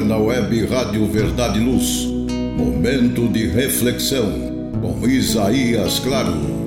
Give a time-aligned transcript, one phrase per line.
[0.00, 2.06] agora na web Rádio Verdade e Luz.
[2.56, 6.60] Momento de reflexão com Isaías Claro.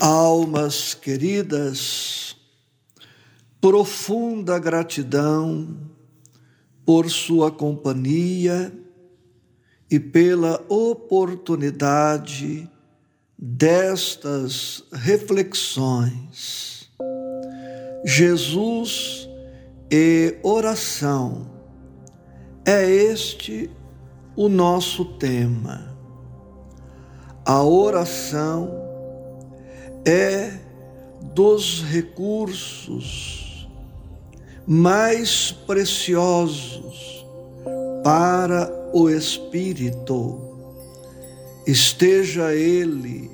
[0.00, 2.36] Almas queridas,
[3.60, 5.76] profunda gratidão
[6.84, 8.72] por sua companhia
[9.90, 12.68] e pela oportunidade
[13.38, 16.90] destas reflexões.
[18.04, 19.28] Jesus
[19.90, 21.50] e oração
[22.64, 23.70] é este
[24.34, 25.94] o nosso tema.
[27.44, 28.70] A oração
[30.04, 30.58] é
[31.34, 33.68] dos recursos
[34.66, 37.25] mais preciosos
[38.06, 40.38] para o Espírito,
[41.66, 43.28] esteja ele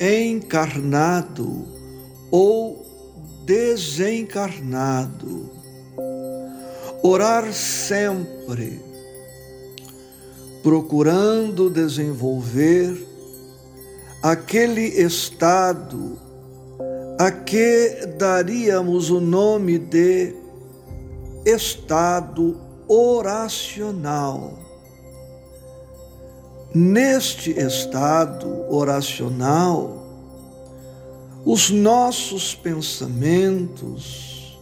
[0.00, 1.66] encarnado
[2.30, 2.86] ou
[3.44, 5.50] desencarnado.
[7.02, 8.80] Orar sempre,
[10.62, 12.96] procurando desenvolver
[14.22, 16.16] aquele estado
[17.18, 20.32] a que daríamos o nome de
[21.44, 24.58] estado oracional.
[26.74, 30.04] Neste estado oracional,
[31.44, 34.58] os nossos pensamentos,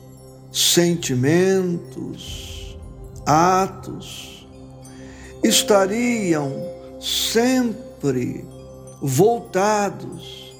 [0.53, 2.77] sentimentos,
[3.25, 4.47] atos
[5.43, 6.53] estariam
[7.01, 8.45] sempre
[9.01, 10.55] voltados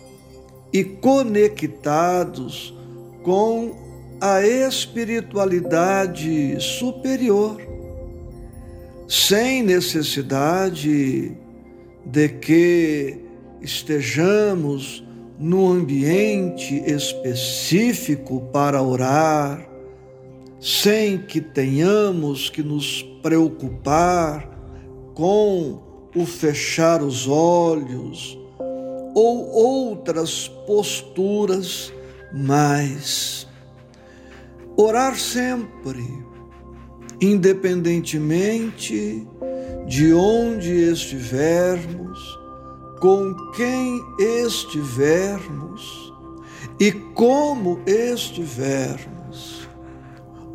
[0.73, 2.75] e conectados
[3.23, 3.88] com
[4.21, 7.61] a espiritualidade superior,
[9.07, 11.33] sem necessidade
[12.05, 13.21] de que
[13.63, 15.05] estejamos
[15.39, 19.67] num ambiente específico para orar,
[20.61, 24.51] sem que tenhamos que nos preocupar
[25.15, 25.81] com
[26.15, 28.37] o fechar os olhos
[29.15, 31.93] ou outras posturas
[32.33, 33.48] mais
[34.81, 36.25] Orar sempre,
[37.21, 39.27] independentemente
[39.89, 42.39] de onde estivermos,
[43.01, 46.15] com quem estivermos
[46.79, 49.69] e como estivermos.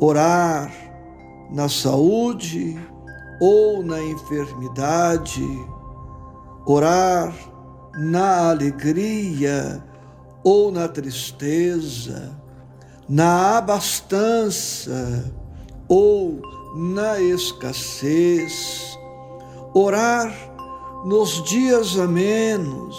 [0.00, 0.72] Orar
[1.52, 2.78] na saúde
[3.42, 5.46] ou na enfermidade,
[6.64, 7.34] orar
[7.94, 9.84] na alegria
[10.42, 12.42] ou na tristeza
[13.08, 15.32] na abastança
[15.88, 16.40] ou
[16.76, 18.98] na escassez,
[19.74, 20.32] orar
[21.04, 22.96] nos dias amenos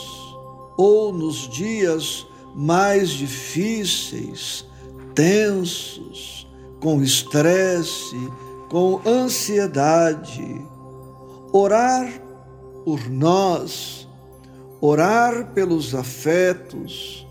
[0.77, 4.65] ou nos dias mais difíceis,
[5.13, 6.47] tensos,
[6.79, 8.31] com estresse,
[8.69, 10.65] com ansiedade,
[11.51, 12.07] orar
[12.83, 14.07] por nós,
[14.79, 17.25] orar pelos afetos,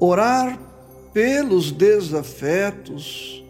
[0.00, 0.67] orar
[1.12, 3.44] pelos desafetos,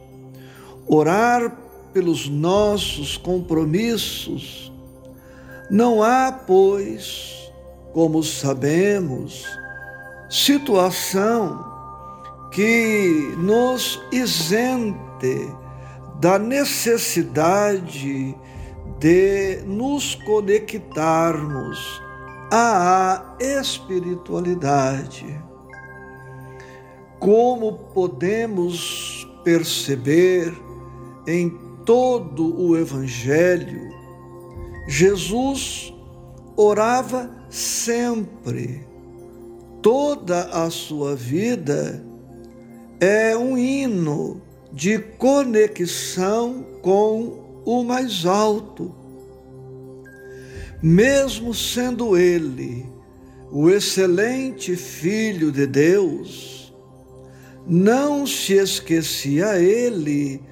[0.87, 1.55] orar
[1.93, 4.73] pelos nossos compromissos.
[5.71, 7.51] Não há, pois,
[7.93, 9.45] como sabemos,
[10.31, 11.67] situação
[12.53, 15.53] que nos isente
[16.21, 18.37] da necessidade
[18.99, 22.03] de nos conectarmos
[22.51, 25.48] à espiritualidade.
[27.19, 30.53] Como podemos perceber
[31.27, 31.51] em
[31.85, 33.89] todo o Evangelho,
[34.87, 35.93] Jesus
[36.57, 38.87] orava sempre.
[39.83, 42.05] Toda a sua vida
[43.01, 44.41] é um hino
[44.73, 48.95] de conexão com o mais alto.
[50.83, 52.87] Mesmo sendo ele
[53.51, 56.58] o excelente Filho de Deus,
[57.69, 60.43] não se esquecia ele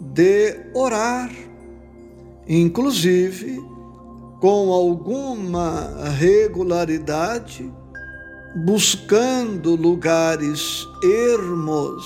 [0.00, 1.30] de orar,
[2.48, 3.62] inclusive
[4.40, 7.72] com alguma regularidade,
[8.64, 12.04] buscando lugares ermos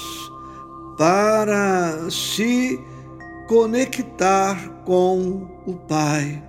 [0.98, 2.78] para se
[3.48, 6.42] conectar com o Pai.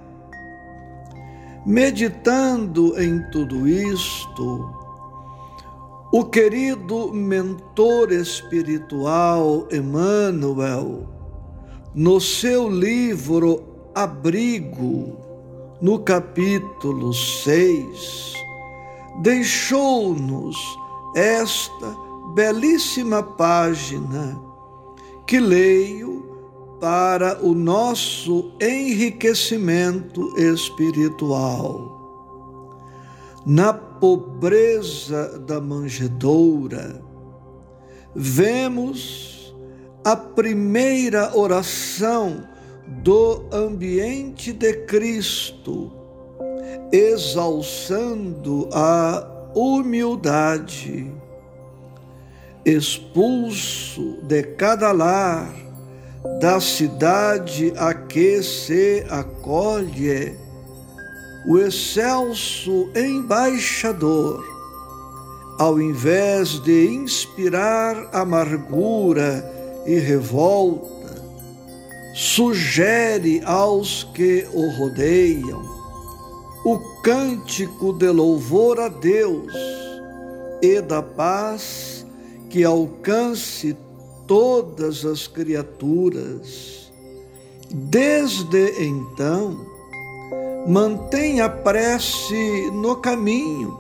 [1.66, 4.81] Meditando em tudo isto,
[6.12, 11.08] o querido mentor espiritual Emmanuel,
[11.96, 13.64] no seu livro
[13.96, 15.18] Abrigo,
[15.82, 18.34] no capítulo 6,
[19.22, 20.58] deixou-nos
[21.16, 21.96] esta
[22.36, 24.38] belíssima página
[25.26, 26.26] que leio
[26.82, 32.00] para o nosso enriquecimento espiritual.
[33.46, 37.00] Na pobreza da manjedoura,
[38.16, 39.56] vemos
[40.04, 42.44] a primeira oração
[42.88, 45.92] do ambiente de Cristo,
[46.92, 51.14] exalçando a humildade.
[52.66, 55.54] Expulso de cada lar,
[56.40, 60.36] da cidade a que se acolhe,
[61.46, 64.44] o excelso embaixador,
[65.60, 69.44] ao invés de inspirar amargura
[69.86, 71.22] e revolta,
[72.14, 75.82] sugere aos que o rodeiam
[76.64, 79.52] o cântico de louvor a Deus
[80.62, 82.06] e da paz
[82.50, 83.76] que alcance
[84.28, 86.92] todas as criaturas.
[87.68, 89.66] Desde então,
[90.68, 93.78] mantém a prece no caminho,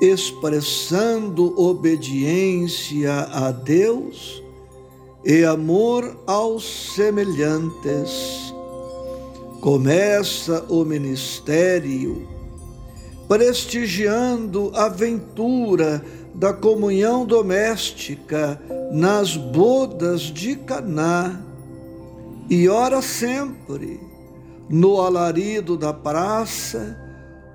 [0.00, 4.42] expressando obediência a Deus
[5.24, 8.52] e amor aos semelhantes.
[9.60, 12.26] Começa o ministério
[13.28, 16.02] prestigiando a ventura
[16.34, 21.40] da comunhão doméstica nas bodas de Caná
[22.48, 24.09] e ora sempre
[24.70, 26.96] no alarido da praça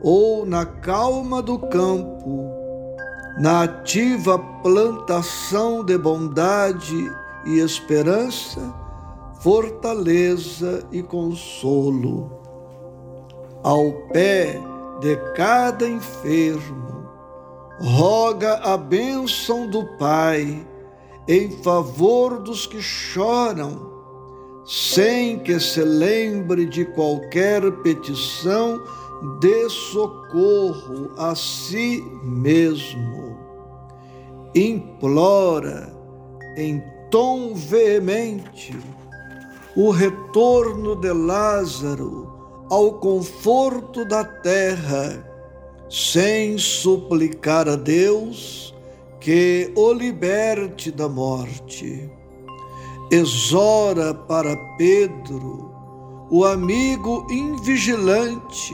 [0.01, 2.51] ou na calma do campo,
[3.39, 7.09] na ativa plantação de bondade
[7.45, 8.61] e esperança,
[9.39, 12.29] fortaleza e consolo.
[13.63, 14.61] Ao pé
[14.99, 17.07] de cada enfermo,
[17.79, 20.67] roga a bênção do Pai
[21.27, 23.94] em favor dos que choram,
[24.65, 28.81] sem que se lembre de qualquer petição
[29.39, 33.37] de socorro a si mesmo.
[34.55, 35.93] Implora
[36.57, 38.75] em tom veemente
[39.75, 42.33] o retorno de Lázaro
[42.69, 45.23] ao conforto da terra,
[45.89, 48.73] sem suplicar a Deus
[49.19, 52.09] que o liberte da morte.
[53.11, 55.71] Exora para Pedro,
[56.31, 58.73] o amigo invigilante,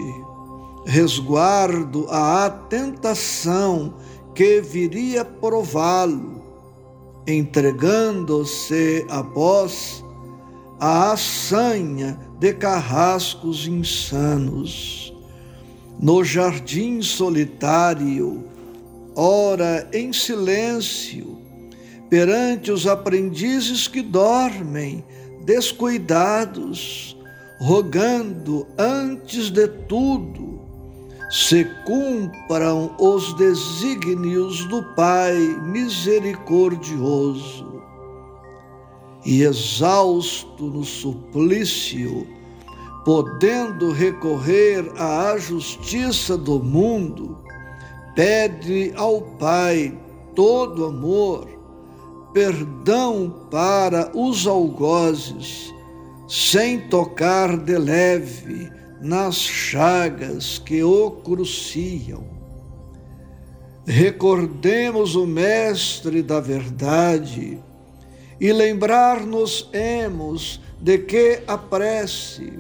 [0.86, 3.94] resguardo à tentação
[4.34, 6.42] que viria prová-lo,
[7.28, 10.02] entregando-se após
[10.80, 15.14] a assanha de carrascos insanos.
[16.00, 18.46] No jardim solitário,
[19.14, 21.41] ora em silêncio,
[22.12, 25.04] perante os aprendizes que dormem,
[25.46, 27.18] descuidados,
[27.58, 30.60] rogando antes de tudo
[31.32, 37.82] se cumpram os desígnios do Pai misericordioso.
[39.26, 42.28] E exausto no suplício,
[43.06, 47.38] podendo recorrer à justiça do mundo,
[48.14, 49.98] pede ao Pai
[50.36, 51.61] todo amor,
[52.34, 55.74] perdão para os algozes,
[56.28, 58.72] sem tocar de leve
[59.02, 62.24] nas chagas que o cruciam.
[63.86, 67.60] Recordemos o Mestre da Verdade
[68.40, 72.54] e lembrar-nos-emos de que a prece,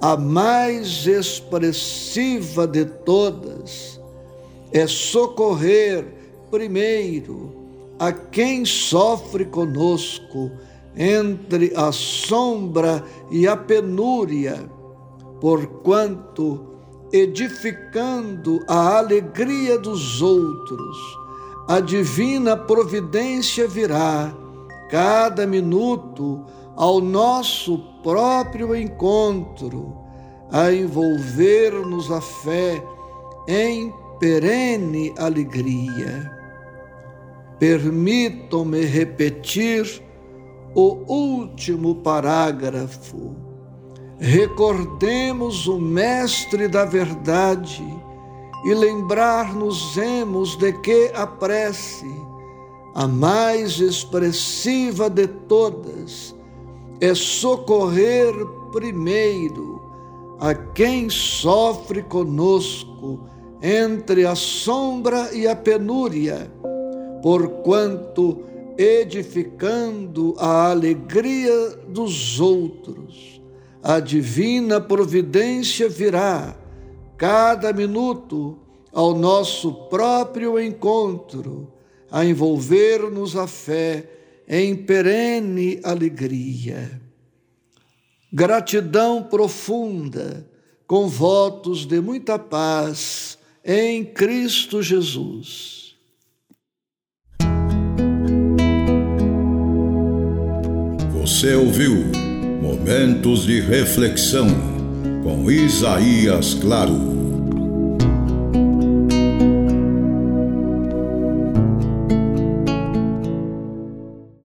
[0.00, 4.00] a mais expressiva de todas,
[4.72, 6.06] é socorrer
[6.50, 7.65] primeiro
[7.98, 10.50] a quem sofre conosco
[10.96, 14.70] entre a sombra e a penúria,
[15.40, 16.74] porquanto,
[17.12, 20.96] edificando a alegria dos outros,
[21.68, 24.34] a divina providência virá
[24.88, 26.44] cada minuto
[26.76, 29.96] ao nosso próprio encontro,
[30.50, 32.82] a envolver-nos a fé
[33.48, 36.35] em perene alegria.
[37.58, 40.02] Permitam-me repetir
[40.74, 43.34] o último parágrafo.
[44.18, 47.84] Recordemos o Mestre da Verdade
[48.64, 52.06] e lembrar-nos-emos de que a prece
[52.96, 56.34] a mais expressiva de todas,
[56.98, 58.32] é socorrer
[58.72, 59.82] primeiro
[60.40, 63.20] a quem sofre conosco
[63.60, 66.50] entre a sombra e a penúria,
[67.26, 68.44] porquanto
[68.78, 73.42] edificando a alegria dos outros,
[73.82, 76.56] a divina providência virá
[77.16, 78.56] cada minuto
[78.92, 81.72] ao nosso próprio encontro,
[82.12, 84.08] a envolver-nos a fé
[84.46, 87.02] em perene alegria.
[88.32, 90.48] Gratidão profunda,
[90.86, 95.85] com votos de muita paz em Cristo Jesus.
[101.26, 102.04] Você ouviu
[102.62, 104.46] Momentos de Reflexão
[105.24, 107.15] com Isaías Claro.